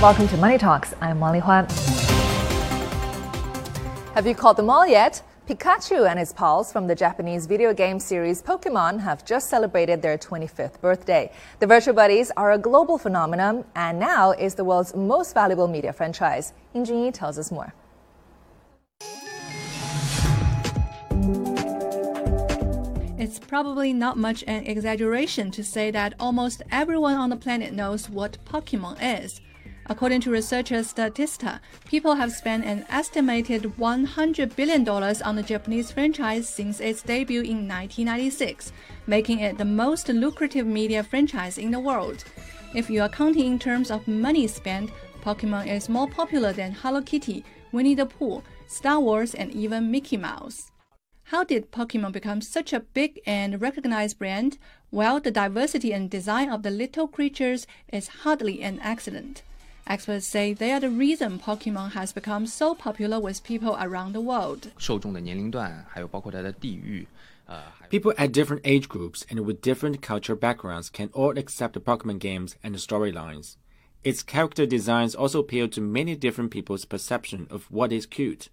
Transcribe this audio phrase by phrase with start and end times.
[0.00, 0.94] Welcome to Money Talks.
[1.02, 1.66] I'm Wang Huan.
[4.14, 5.22] Have you caught them all yet?
[5.46, 10.16] Pikachu and his pals from the Japanese video game series Pokemon have just celebrated their
[10.16, 11.30] 25th birthday.
[11.58, 15.92] The Virtual Buddies are a global phenomenon and now is the world's most valuable media
[15.92, 16.54] franchise.
[16.72, 17.74] Ying Junyi tells us more.
[23.18, 28.08] It's probably not much an exaggeration to say that almost everyone on the planet knows
[28.08, 29.42] what Pokemon is.
[29.90, 31.58] According to researchers Statista,
[31.88, 37.66] people have spent an estimated $100 billion on the Japanese franchise since its debut in
[37.66, 38.70] 1996,
[39.08, 42.22] making it the most lucrative media franchise in the world.
[42.72, 44.92] If you are counting in terms of money spent,
[45.24, 50.16] Pokemon is more popular than Hello Kitty, Winnie the Pooh, Star Wars, and even Mickey
[50.16, 50.70] Mouse.
[51.24, 54.56] How did Pokemon become such a big and recognized brand?
[54.92, 59.42] Well, the diversity and design of the little creatures is hardly an accident.
[59.86, 64.20] Experts say they are the reason Pokemon has become so popular with people around the
[64.20, 64.70] world.
[67.88, 72.20] People at different age groups and with different cultural backgrounds can all accept the Pokemon
[72.20, 73.56] games and the storylines.
[74.04, 78.48] Its character designs also appeal to many different people's perception of what is cute.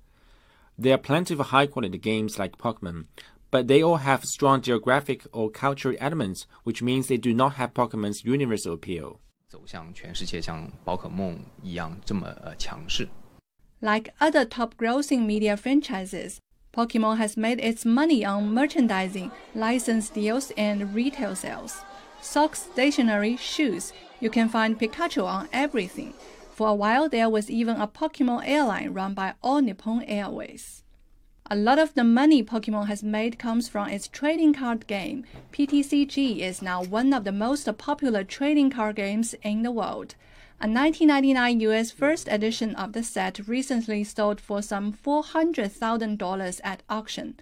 [0.77, 3.05] There are plenty of high quality games like Pokemon,
[3.51, 7.73] but they all have strong geographic or cultural elements, which means they do not have
[7.73, 9.19] Pokemon's universal appeal.
[9.48, 13.08] 走向全世界，像宝可梦一样这么呃强势。
[13.80, 16.38] Like other top-grossing media franchises,
[16.72, 21.74] Pokemon has made its money on merchandising, license deals, and retail sales.
[22.22, 23.92] Socks, stationery, shoes.
[24.20, 26.14] You can find Pikachu on everything.
[26.54, 30.84] For a while, there was even a Pokemon airline run by All Nippon Airways.
[31.50, 35.24] A lot of the money Pokemon has made comes from its trading card game.
[35.52, 40.14] PTCG is now one of the most popular trading card games in the world.
[40.60, 47.34] A 1999 US first edition of the set recently sold for some $400,000 at auction.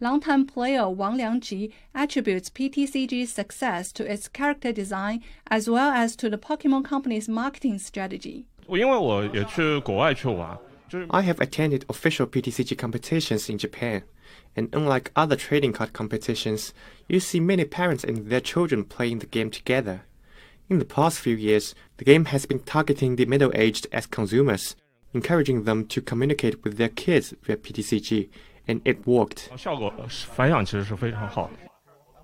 [0.00, 6.28] Longtime player Wang Liangji attributes PTCG's success to its character design as well as to
[6.28, 8.46] the Pokemon Company's marketing strategy.
[8.66, 10.58] 因为我也去国外去玩
[11.09, 14.03] ，I have attended official PTCG competitions in Japan,
[14.55, 16.73] and unlike other trading card competitions,
[17.07, 20.05] you see many parents and their children playing the game together.
[20.69, 24.75] In the past few years, the game has been targeting the middle aged as consumers,
[25.13, 28.29] encouraging them to communicate with their kids via PTCG,
[28.67, 29.49] and it worked.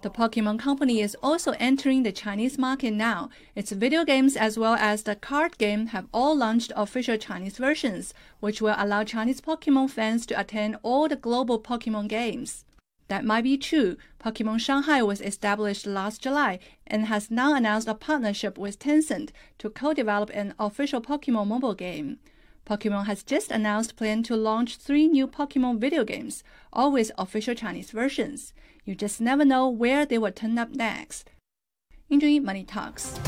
[0.02, 3.30] The Pokemon Company is also entering the Chinese market now.
[3.56, 8.14] Its video games as well as the card game have all launched official Chinese versions,
[8.40, 12.66] which will allow Chinese Pokemon fans to attend all the global Pokemon games.
[13.10, 13.98] That might be true.
[14.24, 19.70] Pokemon Shanghai was established last July and has now announced a partnership with Tencent to
[19.70, 22.20] co-develop an official Pokemon mobile game.
[22.66, 27.56] Pokemon has just announced plan to launch three new Pokemon video games, all with official
[27.56, 28.54] Chinese versions.
[28.86, 31.30] You just never know where they will turn up next.
[32.10, 33.20] Enjoy Money Talks.